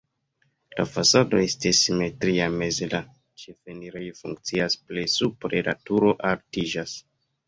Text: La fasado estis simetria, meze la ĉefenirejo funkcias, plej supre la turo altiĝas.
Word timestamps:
La 0.77 0.83
fasado 0.91 1.41
estis 1.47 1.81
simetria, 1.87 2.47
meze 2.61 2.87
la 2.93 3.01
ĉefenirejo 3.41 4.15
funkcias, 4.21 4.79
plej 4.87 5.05
supre 5.17 5.61
la 5.69 5.77
turo 5.91 6.15
altiĝas. 6.31 6.95